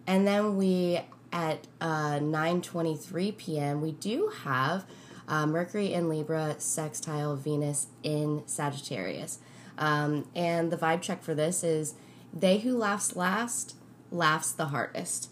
And 0.07 0.27
then 0.27 0.57
we 0.57 1.01
at 1.33 1.67
uh, 1.81 2.19
9:23 2.19 3.37
p.m. 3.37 3.81
we 3.81 3.93
do 3.93 4.31
have 4.45 4.85
uh, 5.29 5.47
Mercury 5.47 5.93
in 5.93 6.09
Libra 6.09 6.57
sextile 6.59 7.37
Venus 7.37 7.87
in 8.03 8.43
Sagittarius. 8.47 9.39
Um, 9.79 10.29
and 10.35 10.71
the 10.71 10.77
vibe 10.77 11.03
check 11.03 11.23
for 11.23 11.35
this 11.35 11.65
is 11.65 11.95
they 12.33 12.59
who 12.59 12.77
laughs 12.77 13.17
last 13.17 13.75
laughs 14.11 14.53
the 14.53 14.67
hardest. 14.67 15.31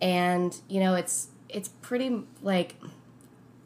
And, 0.00 0.56
you 0.68 0.80
know, 0.80 0.94
it's 0.94 1.28
it's 1.48 1.68
pretty 1.68 2.24
like 2.42 2.76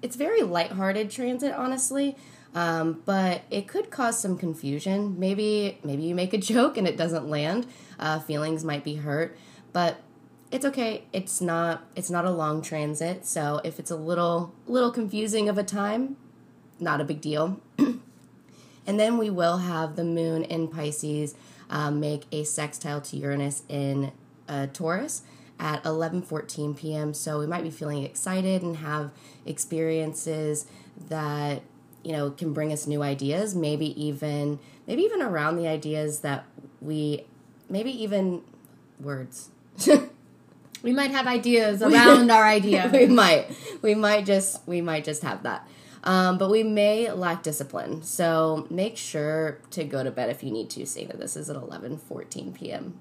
it's 0.00 0.16
very 0.16 0.42
lighthearted 0.42 1.10
transit, 1.10 1.52
honestly. 1.52 2.16
Um, 2.54 3.02
but 3.06 3.42
it 3.50 3.66
could 3.66 3.90
cause 3.90 4.18
some 4.18 4.36
confusion. 4.36 5.18
Maybe 5.18 5.78
maybe 5.82 6.02
you 6.02 6.14
make 6.14 6.32
a 6.32 6.38
joke 6.52 6.76
and 6.76 6.86
it 6.86 6.96
doesn't 6.96 7.28
land. 7.28 7.66
Uh, 7.98 8.20
feelings 8.20 8.64
might 8.64 8.84
be 8.84 8.96
hurt, 8.96 9.36
but 9.72 10.00
it's 10.52 10.66
okay. 10.66 11.04
It's 11.12 11.40
not 11.40 11.82
it's 11.96 12.10
not 12.10 12.26
a 12.26 12.30
long 12.30 12.60
transit, 12.60 13.26
so 13.26 13.60
if 13.64 13.80
it's 13.80 13.90
a 13.90 13.96
little 13.96 14.54
little 14.66 14.92
confusing 14.92 15.48
of 15.48 15.56
a 15.56 15.64
time, 15.64 16.16
not 16.78 17.00
a 17.00 17.04
big 17.04 17.22
deal. 17.22 17.58
and 17.78 19.00
then 19.00 19.16
we 19.16 19.30
will 19.30 19.58
have 19.58 19.96
the 19.96 20.04
moon 20.04 20.44
in 20.44 20.68
Pisces 20.68 21.34
um, 21.70 22.00
make 22.00 22.24
a 22.30 22.44
sextile 22.44 23.00
to 23.00 23.16
Uranus 23.16 23.62
in 23.68 24.12
uh, 24.46 24.66
Taurus 24.74 25.22
at 25.58 25.82
11:14 25.84 26.76
p.m. 26.76 27.14
So 27.14 27.38
we 27.38 27.46
might 27.46 27.64
be 27.64 27.70
feeling 27.70 28.02
excited 28.02 28.62
and 28.62 28.76
have 28.76 29.10
experiences 29.46 30.66
that 31.08 31.62
you 32.04 32.12
know 32.12 32.30
can 32.30 32.52
bring 32.52 32.74
us 32.74 32.86
new 32.86 33.02
ideas. 33.02 33.54
Maybe 33.54 33.98
even 34.00 34.58
maybe 34.86 35.00
even 35.00 35.22
around 35.22 35.56
the 35.56 35.66
ideas 35.66 36.20
that 36.20 36.44
we 36.82 37.24
maybe 37.70 37.90
even 37.90 38.42
words. 39.00 39.48
we 40.82 40.92
might 40.92 41.10
have 41.10 41.26
ideas 41.26 41.82
around 41.82 42.30
our 42.30 42.44
idea. 42.44 42.90
we 42.92 43.06
might. 43.06 43.46
We 43.82 43.94
might 43.94 44.26
just 44.26 44.66
we 44.66 44.80
might 44.80 45.04
just 45.04 45.22
have 45.22 45.42
that. 45.44 45.68
Um, 46.04 46.36
but 46.36 46.50
we 46.50 46.64
may 46.64 47.10
lack 47.12 47.42
discipline. 47.42 48.02
So 48.02 48.66
make 48.70 48.96
sure 48.96 49.58
to 49.70 49.84
go 49.84 50.02
to 50.02 50.10
bed 50.10 50.30
if 50.30 50.42
you 50.42 50.50
need 50.50 50.70
to. 50.70 50.84
Seeing 50.86 51.08
that 51.08 51.20
this 51.20 51.36
is 51.36 51.48
at 51.48 51.56
11 51.56 51.98
14 51.98 52.52
p.m. 52.52 52.98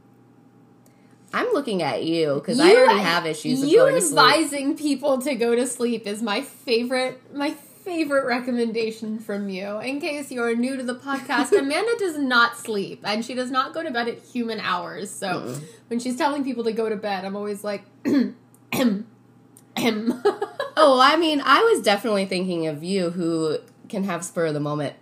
I'm 1.34 1.52
looking 1.54 1.82
at 1.82 2.04
you 2.04 2.36
because 2.36 2.60
I 2.60 2.76
already 2.76 3.00
have 3.00 3.26
issues. 3.26 3.62
With 3.62 3.70
you 3.70 3.88
advising 3.88 4.78
people 4.78 5.22
to 5.22 5.34
go 5.36 5.56
to 5.56 5.66
sleep 5.66 6.06
is 6.06 6.22
my 6.22 6.42
favorite. 6.42 7.22
My 7.34 7.56
favorite 7.84 8.26
recommendation 8.26 9.20
from 9.20 9.50
you. 9.50 9.80
In 9.80 10.00
case 10.00 10.32
you 10.32 10.44
are 10.44 10.56
new 10.56 10.78
to 10.78 10.84
the 10.84 10.96
podcast, 10.96 11.52
Amanda 11.58 11.92
does 12.00 12.18
not 12.18 12.58
sleep 12.58 13.02
and 13.04 13.24
she 13.26 13.34
does 13.34 13.52
not 13.52 13.74
go 13.74 13.84
to 13.84 13.92
bed 13.92 14.08
at 14.08 14.20
human 14.20 14.60
hours. 14.60 15.10
So 15.10 15.28
Mm-mm. 15.28 15.64
when 15.88 16.00
she's 16.00 16.18
telling 16.18 16.44
people 16.44 16.64
to 16.66 16.72
go 16.72 16.90
to 16.90 16.96
bed, 16.96 17.26
I'm 17.26 17.36
always 17.36 17.64
like, 17.64 17.84
oh, 18.74 19.06
I 21.02 21.16
mean, 21.18 21.42
I 21.44 21.62
was 21.74 21.82
definitely 21.82 22.26
thinking 22.26 22.68
of 22.68 22.84
you 22.84 23.10
who 23.12 23.58
can 23.90 24.04
have 24.04 24.24
spur 24.24 24.48
of 24.48 24.54
the 24.54 24.60
moment 24.60 24.96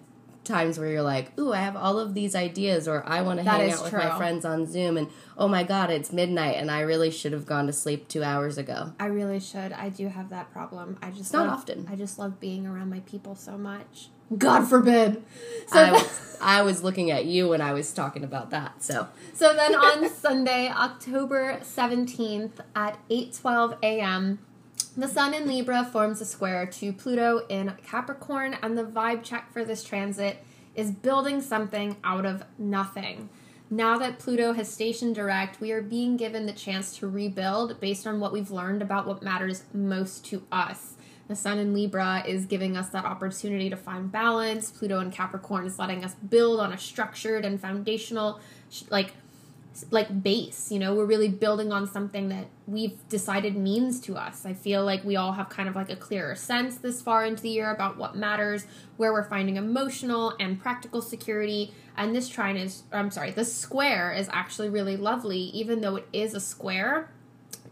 times 0.49 0.77
where 0.77 0.89
you're 0.89 1.01
like, 1.01 1.37
ooh, 1.39 1.53
I 1.53 1.59
have 1.59 1.77
all 1.77 1.97
of 1.99 2.13
these 2.13 2.35
ideas, 2.35 2.87
or 2.87 3.03
I 3.07 3.21
want 3.21 3.39
to 3.39 3.49
hang 3.49 3.71
out 3.71 3.83
with 3.83 3.93
my 3.93 4.17
friends 4.17 4.43
on 4.43 4.65
Zoom, 4.65 4.97
and 4.97 5.07
oh 5.37 5.47
my 5.47 5.63
god, 5.63 5.89
it's 5.89 6.11
midnight, 6.11 6.57
and 6.57 6.69
I 6.69 6.81
really 6.81 7.11
should 7.11 7.31
have 7.31 7.45
gone 7.45 7.67
to 7.67 7.73
sleep 7.73 8.09
two 8.09 8.23
hours 8.23 8.57
ago. 8.57 8.93
I 8.99 9.05
really 9.05 9.39
should. 9.39 9.71
I 9.71 9.87
do 9.89 10.09
have 10.09 10.29
that 10.29 10.51
problem. 10.51 10.97
I 11.01 11.11
just 11.11 11.31
not 11.31 11.47
love, 11.47 11.59
often. 11.59 11.87
I 11.89 11.95
just 11.95 12.19
love 12.19 12.39
being 12.41 12.67
around 12.67 12.89
my 12.89 12.99
people 13.01 13.35
so 13.35 13.57
much. 13.57 14.09
God 14.37 14.67
forbid. 14.67 15.23
So 15.67 15.79
I 15.79 15.91
was, 15.91 16.37
I 16.41 16.61
was 16.61 16.83
looking 16.83 17.09
at 17.09 17.25
you 17.25 17.47
when 17.49 17.61
I 17.61 17.73
was 17.73 17.91
talking 17.91 18.23
about 18.23 18.51
that. 18.51 18.83
So 18.83 19.07
so 19.33 19.55
then 19.55 19.73
on 19.73 20.09
Sunday, 20.09 20.69
October 20.69 21.59
seventeenth 21.63 22.61
at 22.75 22.99
eight 23.09 23.33
twelve 23.33 23.77
a.m. 23.81 24.39
The 24.99 25.07
Sun 25.07 25.33
in 25.33 25.47
Libra 25.47 25.85
forms 25.85 26.19
a 26.19 26.25
square 26.25 26.65
to 26.65 26.91
Pluto 26.91 27.45
in 27.47 27.73
Capricorn, 27.87 28.57
and 28.61 28.77
the 28.77 28.83
vibe 28.83 29.23
check 29.23 29.49
for 29.53 29.63
this 29.63 29.81
transit 29.81 30.43
is 30.75 30.91
building 30.91 31.39
something 31.39 31.95
out 32.03 32.25
of 32.25 32.43
nothing. 32.57 33.29
Now 33.69 33.97
that 33.97 34.19
Pluto 34.19 34.51
has 34.51 34.69
stationed 34.69 35.15
direct, 35.15 35.61
we 35.61 35.71
are 35.71 35.81
being 35.81 36.17
given 36.17 36.45
the 36.45 36.51
chance 36.51 36.97
to 36.97 37.07
rebuild 37.07 37.79
based 37.79 38.05
on 38.05 38.19
what 38.19 38.33
we've 38.33 38.51
learned 38.51 38.81
about 38.81 39.07
what 39.07 39.23
matters 39.23 39.63
most 39.73 40.25
to 40.25 40.43
us. 40.51 40.95
The 41.29 41.35
Sun 41.37 41.59
in 41.59 41.73
Libra 41.73 42.21
is 42.27 42.45
giving 42.45 42.75
us 42.75 42.89
that 42.89 43.05
opportunity 43.05 43.69
to 43.69 43.77
find 43.77 44.11
balance. 44.11 44.69
Pluto 44.69 44.99
in 44.99 45.11
Capricorn 45.11 45.65
is 45.65 45.79
letting 45.79 46.03
us 46.03 46.15
build 46.15 46.59
on 46.59 46.73
a 46.73 46.77
structured 46.77 47.45
and 47.45 47.57
foundational, 47.61 48.41
like, 48.89 49.13
like 49.91 50.23
base 50.23 50.71
you 50.71 50.79
know 50.79 50.93
we're 50.93 51.05
really 51.05 51.27
building 51.29 51.71
on 51.71 51.87
something 51.87 52.29
that 52.29 52.47
we've 52.69 53.07
decided 53.09 53.57
means 53.57 53.99
to 54.01 54.15
us. 54.15 54.45
I 54.45 54.53
feel 54.53 54.85
like 54.85 55.03
we 55.03 55.15
all 55.15 55.33
have 55.33 55.49
kind 55.49 55.67
of 55.67 55.75
like 55.75 55.89
a 55.89 55.95
clearer 55.95 56.35
sense 56.35 56.77
this 56.77 57.01
far 57.01 57.25
into 57.25 57.41
the 57.41 57.49
year 57.49 57.71
about 57.71 57.97
what 57.97 58.15
matters 58.15 58.65
where 58.97 59.11
we're 59.11 59.27
finding 59.27 59.57
emotional 59.57 60.35
and 60.39 60.61
practical 60.61 61.01
security. 61.01 61.73
And 61.97 62.15
this 62.15 62.29
trine 62.29 62.57
is 62.57 62.83
i'm 62.91 63.11
sorry 63.11 63.31
the 63.31 63.45
square 63.45 64.11
is 64.13 64.29
actually 64.31 64.69
really 64.69 64.97
lovely. 64.97 65.39
Even 65.39 65.81
though 65.81 65.95
it 65.95 66.07
is 66.13 66.33
a 66.33 66.39
square 66.39 67.11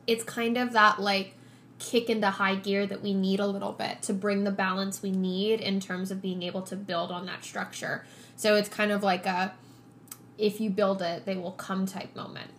it's 0.08 0.24
kind 0.24 0.58
of 0.58 0.74
that 0.74 1.00
like 1.00 1.34
kick 1.80 2.10
into 2.10 2.30
high 2.30 2.56
gear 2.56 2.88
that 2.88 3.04
we 3.04 3.14
need 3.14 3.40
a 3.40 3.46
little 3.46 3.74
bit 3.74 4.02
to 4.02 4.14
bring 4.14 4.44
the 4.44 4.52
balance 4.52 5.04
we 5.04 5.12
need 5.12 5.60
in 5.60 5.80
terms 5.80 6.10
of 6.10 6.22
being 6.22 6.42
able 6.42 6.62
to 6.64 6.76
build 6.76 7.12
on 7.12 7.28
that 7.28 7.44
structure. 7.44 8.04
So 8.36 8.56
it's 8.56 8.70
kind 8.70 8.92
of 8.92 9.04
like 9.04 9.28
a 9.28 9.54
if 10.38 10.62
you 10.62 10.70
build 10.70 11.02
it, 11.02 11.26
they 11.26 11.36
will 11.36 11.52
come 11.52 11.86
type 11.86 12.16
moment. 12.16 12.52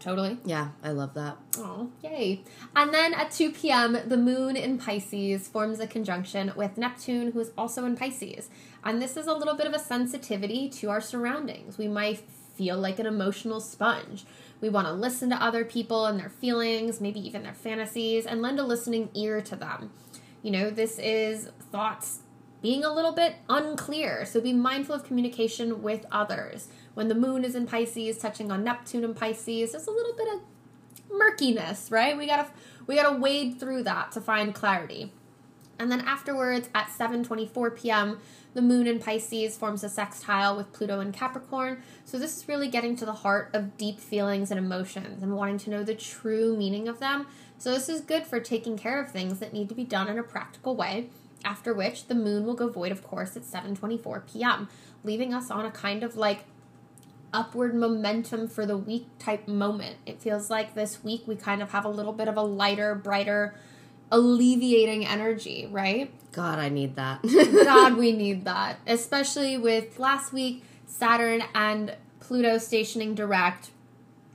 Totally. 0.00 0.38
Yeah, 0.46 0.70
I 0.82 0.92
love 0.92 1.12
that. 1.14 1.36
Oh, 1.58 1.90
yay. 2.02 2.42
And 2.74 2.92
then 2.92 3.12
at 3.12 3.30
2 3.30 3.52
p.m., 3.52 3.98
the 4.06 4.16
moon 4.16 4.56
in 4.56 4.78
Pisces 4.78 5.46
forms 5.46 5.78
a 5.78 5.86
conjunction 5.86 6.52
with 6.56 6.78
Neptune, 6.78 7.32
who 7.32 7.40
is 7.40 7.50
also 7.56 7.84
in 7.84 7.96
Pisces. 7.96 8.48
And 8.82 9.00
this 9.00 9.18
is 9.18 9.26
a 9.26 9.34
little 9.34 9.54
bit 9.54 9.66
of 9.66 9.74
a 9.74 9.78
sensitivity 9.78 10.70
to 10.70 10.88
our 10.88 11.02
surroundings. 11.02 11.76
We 11.76 11.86
might 11.86 12.18
feel 12.18 12.78
like 12.78 12.98
an 12.98 13.06
emotional 13.06 13.60
sponge. 13.60 14.24
We 14.62 14.70
want 14.70 14.86
to 14.86 14.92
listen 14.92 15.28
to 15.30 15.36
other 15.36 15.66
people 15.66 16.06
and 16.06 16.18
their 16.18 16.30
feelings, 16.30 17.00
maybe 17.00 17.20
even 17.20 17.42
their 17.42 17.54
fantasies, 17.54 18.24
and 18.24 18.40
lend 18.40 18.58
a 18.58 18.64
listening 18.64 19.10
ear 19.14 19.42
to 19.42 19.56
them. 19.56 19.90
You 20.42 20.50
know, 20.50 20.70
this 20.70 20.98
is 20.98 21.50
thoughts 21.70 22.20
being 22.62 22.84
a 22.84 22.92
little 22.92 23.12
bit 23.12 23.36
unclear. 23.48 24.24
So 24.24 24.40
be 24.40 24.52
mindful 24.52 24.94
of 24.94 25.04
communication 25.04 25.82
with 25.82 26.06
others 26.12 26.68
when 26.94 27.08
the 27.08 27.14
moon 27.14 27.44
is 27.44 27.54
in 27.54 27.66
Pisces, 27.66 28.18
touching 28.18 28.50
on 28.50 28.64
Neptune 28.64 29.04
and 29.04 29.16
Pisces, 29.16 29.72
there's 29.72 29.86
a 29.86 29.90
little 29.90 30.14
bit 30.14 30.28
of 30.34 30.40
murkiness, 31.10 31.90
right? 31.90 32.16
We 32.16 32.26
gotta 32.26 32.48
we 32.86 32.96
gotta 32.96 33.16
wade 33.16 33.58
through 33.60 33.84
that 33.84 34.12
to 34.12 34.20
find 34.20 34.54
clarity. 34.54 35.12
And 35.78 35.90
then 35.90 36.02
afterwards, 36.02 36.68
at 36.74 36.88
7:24 36.88 37.76
p.m., 37.76 38.18
the 38.52 38.60
moon 38.60 38.86
in 38.86 38.98
Pisces 38.98 39.56
forms 39.56 39.84
a 39.84 39.88
sextile 39.88 40.56
with 40.56 40.72
Pluto 40.72 41.00
in 41.00 41.12
Capricorn. 41.12 41.82
So 42.04 42.18
this 42.18 42.36
is 42.36 42.48
really 42.48 42.68
getting 42.68 42.96
to 42.96 43.06
the 43.06 43.14
heart 43.14 43.50
of 43.54 43.78
deep 43.78 43.98
feelings 44.00 44.50
and 44.50 44.58
emotions 44.58 45.22
and 45.22 45.36
wanting 45.36 45.58
to 45.58 45.70
know 45.70 45.84
the 45.84 45.94
true 45.94 46.56
meaning 46.56 46.88
of 46.88 46.98
them. 46.98 47.26
So 47.56 47.70
this 47.70 47.88
is 47.88 48.00
good 48.00 48.26
for 48.26 48.40
taking 48.40 48.76
care 48.76 49.00
of 49.00 49.10
things 49.10 49.38
that 49.38 49.52
need 49.52 49.68
to 49.68 49.74
be 49.74 49.84
done 49.84 50.08
in 50.08 50.18
a 50.18 50.22
practical 50.22 50.74
way. 50.74 51.08
After 51.44 51.72
which, 51.72 52.06
the 52.06 52.14
moon 52.14 52.44
will 52.44 52.54
go 52.54 52.68
void, 52.68 52.92
of 52.92 53.02
course, 53.02 53.36
at 53.36 53.42
7:24 53.44 54.32
p.m., 54.32 54.68
leaving 55.04 55.32
us 55.32 55.50
on 55.50 55.64
a 55.64 55.70
kind 55.70 56.02
of 56.02 56.16
like 56.16 56.44
upward 57.32 57.74
momentum 57.74 58.48
for 58.48 58.66
the 58.66 58.76
week 58.76 59.06
type 59.18 59.46
moment. 59.48 59.96
It 60.04 60.20
feels 60.20 60.50
like 60.50 60.74
this 60.74 61.02
week 61.02 61.22
we 61.26 61.36
kind 61.36 61.62
of 61.62 61.70
have 61.72 61.84
a 61.84 61.88
little 61.88 62.12
bit 62.12 62.28
of 62.28 62.36
a 62.36 62.42
lighter, 62.42 62.94
brighter, 62.94 63.54
alleviating 64.10 65.06
energy, 65.06 65.68
right? 65.70 66.12
God, 66.32 66.58
I 66.58 66.68
need 66.68 66.96
that. 66.96 67.22
God, 67.64 67.96
we 67.96 68.12
need 68.12 68.44
that. 68.44 68.78
Especially 68.86 69.56
with 69.56 69.98
last 69.98 70.32
week, 70.32 70.64
Saturn 70.86 71.42
and 71.54 71.96
Pluto 72.18 72.58
stationing 72.58 73.14
direct. 73.14 73.70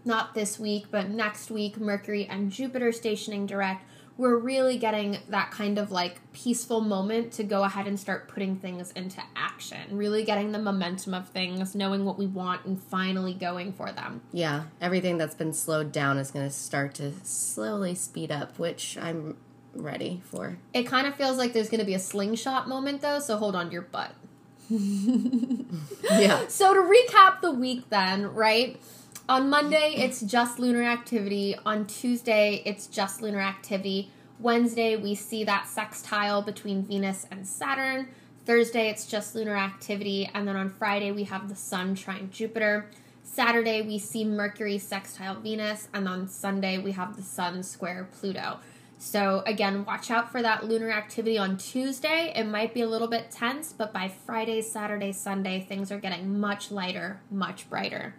Not 0.03 0.33
this 0.33 0.59
week, 0.59 0.85
but 0.91 1.09
next 1.09 1.49
week, 1.49 1.77
Mercury 1.77 2.25
and 2.25 2.51
Jupiter 2.51 2.91
stationing 2.91 3.45
direct 3.45 3.83
we're 4.17 4.37
really 4.37 4.77
getting 4.77 5.17
that 5.29 5.51
kind 5.51 5.77
of 5.77 5.91
like 5.91 6.19
peaceful 6.31 6.79
moment 6.79 7.33
to 7.33 7.43
go 7.43 7.63
ahead 7.63 7.87
and 7.87 7.99
start 7.99 8.27
putting 8.27 8.55
things 8.55 8.91
into 8.91 9.21
action, 9.35 9.97
really 9.97 10.23
getting 10.23 10.51
the 10.51 10.59
momentum 10.59 11.13
of 11.13 11.27
things, 11.29 11.75
knowing 11.75 12.05
what 12.05 12.17
we 12.17 12.25
want, 12.25 12.65
and 12.65 12.81
finally 12.81 13.33
going 13.33 13.73
for 13.73 13.91
them. 13.91 14.21
Yeah, 14.31 14.63
everything 14.79 15.17
that's 15.17 15.35
been 15.35 15.53
slowed 15.53 15.91
down 15.91 16.17
is 16.17 16.31
going 16.31 16.45
to 16.47 16.53
start 16.53 16.95
to 16.95 17.11
slowly 17.23 17.93
speed 17.95 18.31
up, 18.31 18.57
which 18.57 18.97
I'm 18.97 19.35
ready 19.73 20.21
for. 20.23 20.57
It 20.73 20.83
kind 20.83 21.07
of 21.07 21.15
feels 21.15 21.37
like 21.37 21.51
there's 21.51 21.69
going 21.69 21.81
to 21.81 21.85
be 21.85 21.93
a 21.93 21.99
slingshot 21.99 22.69
moment 22.69 23.01
though, 23.01 23.19
so 23.19 23.37
hold 23.37 23.55
on 23.55 23.67
to 23.67 23.73
your 23.73 23.81
butt. 23.81 24.11
yeah. 24.69 26.47
So 26.47 26.73
to 26.73 26.79
recap 26.79 27.41
the 27.41 27.51
week 27.51 27.89
then, 27.89 28.33
right? 28.33 28.79
On 29.27 29.49
Monday, 29.49 29.95
it's 29.97 30.21
just 30.21 30.59
lunar 30.59 30.83
activity. 30.83 31.55
On 31.65 31.87
Tuesday, 31.87 32.61
it's 32.63 32.85
just 32.85 33.23
lunar 33.23 33.39
activity. 33.39 34.11
Wednesday, 34.39 34.97
we 34.97 35.15
see 35.15 35.43
that 35.45 35.67
sextile 35.67 36.43
between 36.43 36.83
Venus 36.83 37.25
and 37.31 37.47
Saturn. 37.47 38.07
Thursday, 38.45 38.87
it's 38.87 39.07
just 39.07 39.33
lunar 39.33 39.55
activity. 39.55 40.29
And 40.35 40.47
then 40.47 40.55
on 40.55 40.69
Friday, 40.69 41.11
we 41.11 41.23
have 41.23 41.49
the 41.49 41.55
Sun 41.55 41.95
trine 41.95 42.29
Jupiter. 42.31 42.91
Saturday, 43.23 43.81
we 43.81 43.97
see 43.97 44.23
Mercury 44.23 44.77
sextile 44.77 45.39
Venus. 45.41 45.87
And 45.91 46.07
on 46.07 46.27
Sunday, 46.27 46.77
we 46.77 46.91
have 46.91 47.17
the 47.17 47.23
Sun 47.23 47.63
square 47.63 48.07
Pluto. 48.19 48.59
So, 48.99 49.41
again, 49.47 49.85
watch 49.85 50.11
out 50.11 50.31
for 50.31 50.43
that 50.43 50.65
lunar 50.65 50.91
activity 50.91 51.39
on 51.39 51.57
Tuesday. 51.57 52.31
It 52.35 52.45
might 52.45 52.75
be 52.75 52.81
a 52.81 52.87
little 52.87 53.07
bit 53.07 53.31
tense, 53.31 53.73
but 53.73 53.91
by 53.91 54.07
Friday, 54.07 54.61
Saturday, 54.61 55.11
Sunday, 55.11 55.65
things 55.67 55.91
are 55.91 55.99
getting 55.99 56.39
much 56.39 56.69
lighter, 56.69 57.21
much 57.31 57.67
brighter. 57.71 58.13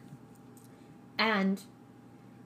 And 1.18 1.60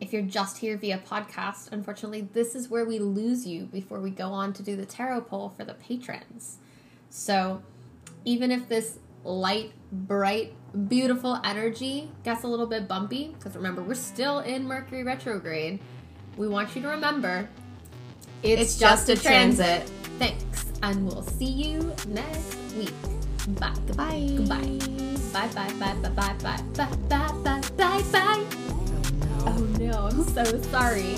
if 0.00 0.12
you're 0.12 0.22
just 0.22 0.58
here 0.58 0.76
via 0.76 0.98
podcast, 0.98 1.70
unfortunately, 1.72 2.22
this 2.32 2.54
is 2.54 2.68
where 2.68 2.84
we 2.84 2.98
lose 2.98 3.46
you 3.46 3.64
before 3.66 4.00
we 4.00 4.10
go 4.10 4.28
on 4.32 4.52
to 4.54 4.62
do 4.62 4.76
the 4.76 4.86
tarot 4.86 5.22
poll 5.22 5.50
for 5.56 5.64
the 5.64 5.74
patrons. 5.74 6.58
So, 7.10 7.62
even 8.24 8.50
if 8.50 8.68
this 8.68 8.98
light, 9.24 9.72
bright, 9.92 10.54
beautiful 10.88 11.38
energy 11.44 12.10
gets 12.24 12.44
a 12.44 12.48
little 12.48 12.66
bit 12.66 12.86
bumpy, 12.88 13.34
because 13.36 13.54
remember, 13.56 13.82
we're 13.82 13.94
still 13.94 14.38
in 14.40 14.66
Mercury 14.66 15.02
retrograde, 15.04 15.80
we 16.36 16.48
want 16.48 16.74
you 16.74 16.82
to 16.82 16.88
remember 16.88 17.48
It's, 18.42 18.62
It's 18.62 18.78
just, 18.78 19.06
just 19.06 19.08
a 19.08 19.12
a 19.12 19.16
transit. 19.30 19.82
thanks, 20.18 20.64
and 20.82 21.04
we'll 21.06 21.22
see 21.22 21.44
you 21.44 21.92
next 22.08 22.56
week. 22.74 22.94
Bye. 23.48 23.72
Goodbye. 23.86 24.34
Goodbye. 24.36 24.78
Bye 25.32 25.48
bye 25.54 25.72
bye 25.78 25.94
bye 25.94 26.08
bye 26.10 26.34
bye 26.42 26.58
bye 26.76 26.88
bye 27.08 27.32
bye 27.44 27.60
bye 27.76 28.02
bye. 28.12 28.46
Oh 29.46 29.68
no, 29.78 30.08
I'm 30.10 30.24
so 30.24 30.44
sorry. 30.62 31.16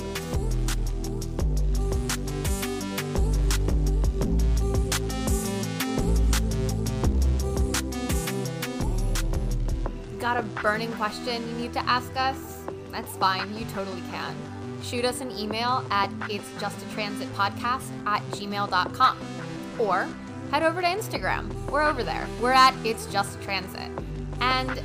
Got 10.20 10.36
a 10.36 10.42
burning 10.62 10.92
question 10.92 11.42
you 11.48 11.54
need 11.56 11.72
to 11.72 11.80
ask 11.80 12.10
us? 12.16 12.62
That's 12.92 13.16
fine, 13.16 13.52
you 13.56 13.64
totally 13.74 14.02
can. 14.10 14.36
Shoot 14.82 15.04
us 15.04 15.20
an 15.20 15.30
email 15.32 15.84
at 15.90 16.10
it's 16.30 16.48
just 16.60 16.80
a 16.84 16.88
transit 16.94 17.32
podcast 17.34 17.90
at 18.06 18.22
gmail.com 18.32 19.18
or 19.78 20.06
head 20.52 20.62
over 20.62 20.82
to 20.82 20.86
Instagram. 20.86 21.50
We're 21.70 21.82
over 21.82 22.04
there. 22.04 22.26
We're 22.38 22.52
at 22.52 22.74
it's 22.84 23.06
just 23.06 23.40
transit. 23.40 23.90
And 24.42 24.82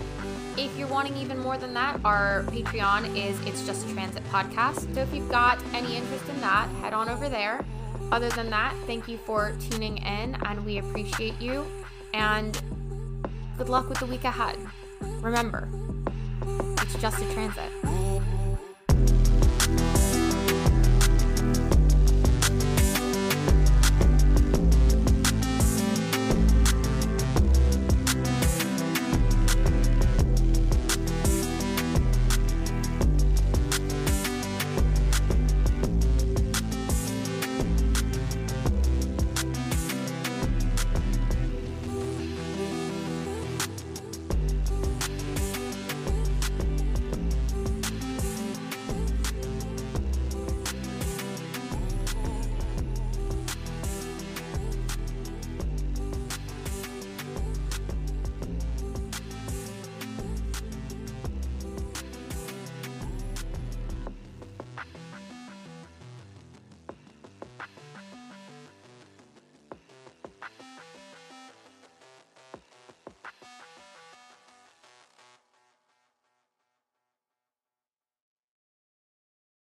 if 0.58 0.76
you're 0.78 0.88
wanting 0.88 1.18
even 1.18 1.38
more 1.40 1.58
than 1.58 1.74
that, 1.74 2.00
our 2.06 2.44
Patreon 2.48 3.18
is 3.18 3.38
It's 3.46 3.66
Just 3.66 3.88
Transit 3.90 4.24
Podcast. 4.30 4.96
So 4.96 5.02
if 5.02 5.14
you've 5.14 5.30
got 5.30 5.62
any 5.74 5.98
interest 5.98 6.30
in 6.30 6.40
that, 6.40 6.70
head 6.82 6.94
on 6.94 7.10
over 7.10 7.28
there. 7.28 7.66
Other 8.14 8.30
than 8.30 8.50
that, 8.50 8.74
thank 8.86 9.10
you 9.10 9.18
for 9.18 9.58
tuning 9.70 9.98
in 9.98 10.36
and 10.46 10.66
we 10.66 10.78
appreciate 10.78 11.40
you. 11.42 11.66
And 12.14 12.60
good 13.58 13.68
luck 13.68 13.90
with 13.90 14.00
the 14.00 14.06
week 14.06 14.24
ahead. 14.24 14.58
Remember, 15.22 15.68
it's 16.82 16.96
just 16.96 17.22
a 17.22 17.34
transit. 17.34 18.07